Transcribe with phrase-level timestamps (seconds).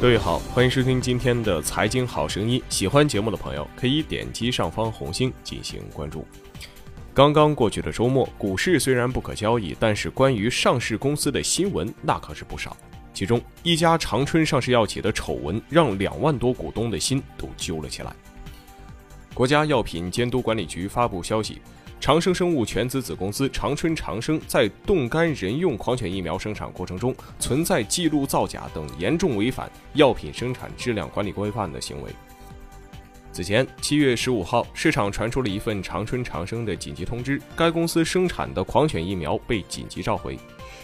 [0.00, 2.60] 各位好，欢迎收听今天的财经好声音。
[2.70, 6.26] 喜欢节目的朋友可以点击上方红心进行关注。
[7.12, 12.74] 刚刚过去的周末，股市虽然不可交易，但是关于上市公司的新闻那可是不少。
[13.12, 18.10] 其中一家长春上市药企的丑闻，让两万多股东的心都揪了起来。
[19.34, 21.60] 国家药品监督管理局发布消息。
[22.00, 32.10] 长生生物全资子公司长春长生在冻干人用狂犬疫苗生产过程中存在记录造假等严重违反药品生产质量管理规范的行为。
[33.32, 40.36] 此前，七月十五号，市场传出了一份长春长生的紧急通知，该公司生产的狂犬疫苗被紧急召回，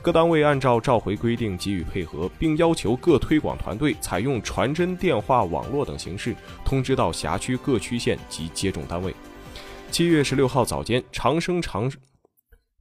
[0.00, 9.12] 各单位按照召回规定给予配合，并要求各推广团队采用传真、电话、网络等形式通知到辖区各区县及接种单位。
[9.90, 11.90] 七月十六号早间，长生长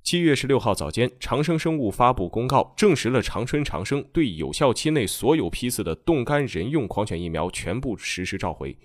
[0.04, 8.78] 七月十六号早间，长生生物发布公告，证实了长春长生对有效期内所有批次的冻干人用狂犬疫苗全部实施召回。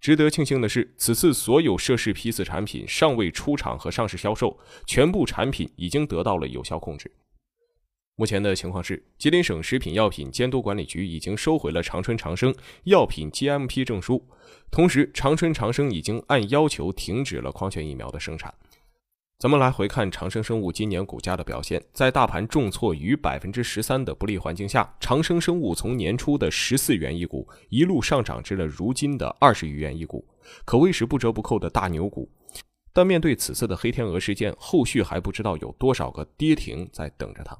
[0.00, 7.10] 值得庆幸的是，此次所有涉事批次产品尚未出厂和上市销售，全部产品已经得到了有效控制。
[8.16, 14.24] 目前的情况是，吉林省食品药品监督管理局已经收回了长春长生药品 GMP 证书，
[14.70, 18.54] 同时长春长生已经按要求停止了狂犬疫苗的生产。
[19.40, 30.24] 咱们来回看长生生物今年股价的表现，在大盘重挫逾百分之十三的不利环境下，长生生物从年初的十四元一股一路上涨至了如今的二十余元一股，
[30.64, 32.30] 可谓是不折不扣的大牛股。
[32.92, 37.58] 但面对此次的黑天鹅事件，后续还不知道有多少个跌停在等着它。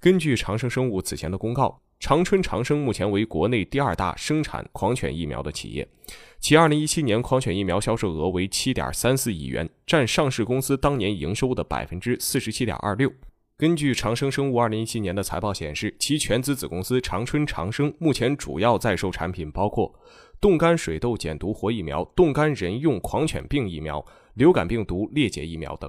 [0.00, 5.86] 根据长生生物此前的公告，长春长生目前为国内第二大生产狂犬疫苗的企业，
[6.40, 13.12] 其2017年狂犬疫苗销售额为7.34亿元，占上市公司当年营收的47.26%。
[13.56, 19.94] 根据长生生物2017年的财报显示，其全资子公司长春长生目前主要在售产品包括
[20.40, 25.88] 冻干水痘减毒活疫苗、冻干人用狂犬病疫苗、流感病毒裂解疫苗等。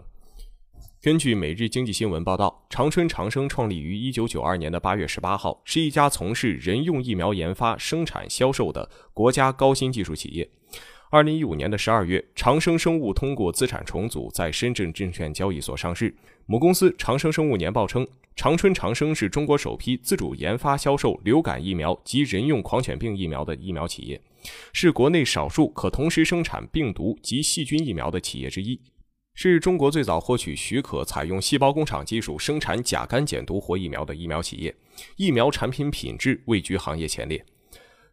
[1.03, 10.49] 根据《每日经济新闻》报道，长春长生创立于一九九二年的八月十八号，是一家从事人用疫苗研发、生产、销售的国家高新技术企业。
[11.09, 16.15] 二零一五年的十二月，长生生物通过资产重组，在深圳证券交易所上市。
[16.45, 24.21] 母公司长生生物年报称，长春长生是中国首批自主研发、销售流感疫苗及人用狂犬病疫苗的疫苗企业，
[24.71, 28.79] 是国内少数可同时生产病毒及细菌疫苗的企业之一。
[29.35, 34.75] 是中国最早获取许可采用细胞工厂技术生产甲肝减毒活疫苗的疫苗企业，
[35.15, 37.43] 疫苗产品品质位居行业前列。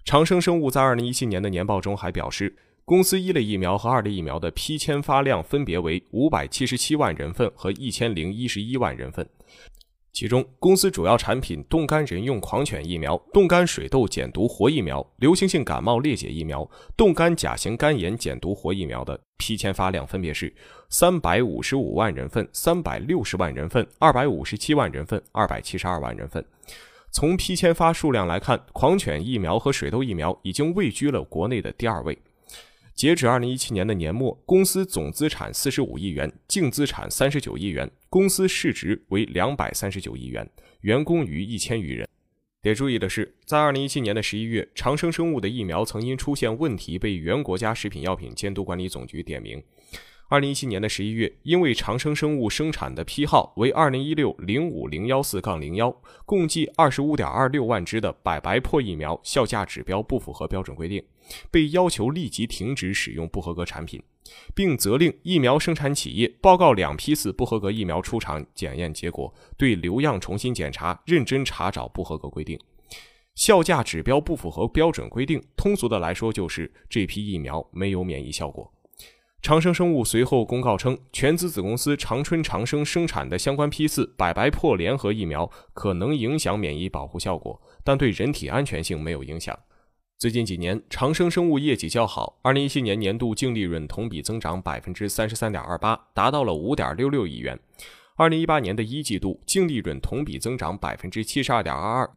[0.03, 9.29] 长生生物在二零一七年的年报中还表示，公司一类疫苗和二类疫苗的批签发量分别为五百七十七万人份和一千零一十一万人份。
[10.21, 20.55] 其中，公司主要产品冻干人用狂犬疫苗、冻干水痘减毒活疫苗、流行性感冒裂解疫苗、冻干甲型肝炎减毒活疫苗的批签发量分别是
[20.91, 26.45] 三百五十五万人份、三百六十万人份、二百五十七万人份、二百七十二万人份。
[27.11, 32.19] 从批签发数量来看，狂犬疫苗和水痘疫苗已经位居了国内的第二位。
[32.95, 40.51] 截止二零一七年的年末，公司总资产四十五亿元，净资产三十九亿元，公司市值为两百三十九亿元，
[40.83, 42.07] 员工逾一千余人。
[42.61, 49.63] 得注意的是，在二零一七年的十一月，长生生物的疫苗曾因出现问题被原国家食品药品监督管理总局点名。
[50.31, 55.93] 二零一七年的十一月，因为长生生物生产的批号为二零一六零五零幺四杠零幺，
[56.25, 61.05] 共计二十五点二六万支的百白破疫苗效价指标不符合标准规定，
[61.51, 64.01] 被要求立即停止使用不合格产品，
[64.55, 72.57] 并责令疫苗生产企业报告两批次不合格疫苗出厂检验结果，对留样重新检查，认真查找不合格规定。
[73.35, 78.73] 效价指标不符合标准规定，通俗的来说就是这批疫苗没有免疫效果。
[79.43, 89.59] 长生生物随后公告称，全资子公司长春长生生产的相关批次百白破联合疫苗可能影响免疫保护效果，但对人体安全性没有影响。
[90.19, 97.59] 最近几年，长生生物业绩较好，二零一七年年度净利润同比增长百分之三十三点二八，达到了五点六六亿元。
[98.17, 102.11] 二零一八年的一季度净利润同比增长百分之七十二点二二。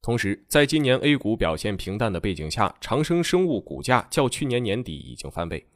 [0.00, 5.66] 同时，在今年 A 股表现平淡的背景下，长生生物股价较去年年底已经翻倍。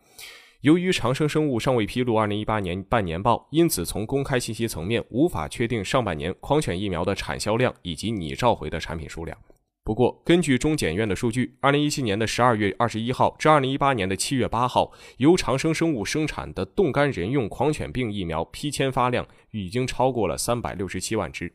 [0.61, 9.39] 由于长生生物尚未披露2018年半年报，因此从公开信息层面无法确定上半年狂犬疫苗的产销量以及拟召回的产品数量。
[9.83, 21.51] 不过，根据中检院的数据，2017年的12月21号至2018年的7月8号，由长生生物生产的冻干人用狂犬病疫苗批签发量已经超过了367万支。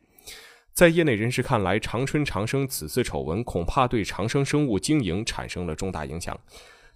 [0.74, 6.36] 在业内人士看来，长春长生此次丑闻恐怕对长生生物经营产生了重大影响。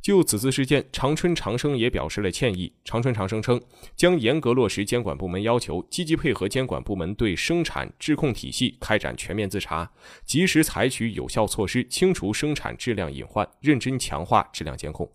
[0.01, 2.71] 就此次事件，长春长生也表示了歉意。
[2.85, 3.61] 长春长生称，
[3.97, 9.91] 将严格落实监管部门要求，积极配合监管部门对生产质控体系开展全面自查，
[10.25, 15.09] 及时采取有效措施清除生产质量隐患，认真强化质量监控。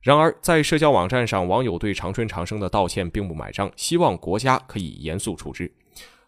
[0.00, 5.72] 然而，在社交网站上，网友对长春长生的道歉并不买账，希望国家可以严肃处置。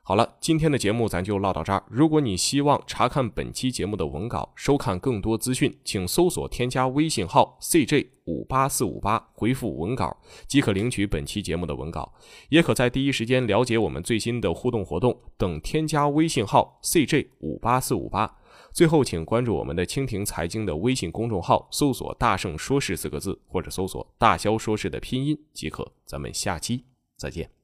[0.08, 1.84] 好了，今天的节目咱就唠到这儿。
[1.86, 10.16] 如果你希望查看本期节目的文稿，收看更多资讯，请搜索添加微信号 cj 五八四五八，回复文稿
[10.46, 12.10] 即可领取本期节目的文稿，
[12.48, 15.14] 也可在第一时间了解我们最新的互动活动。
[15.36, 18.34] 等添加微信号 cj 五八四五八。
[18.72, 25.92] 最后，请关注我们的蜻蜓财经的微信公众号，搜索“大圣说事”四个字，或者搜索“大肖说事”的拼音即可。
[26.06, 26.86] 咱们下期
[27.18, 27.57] 再见。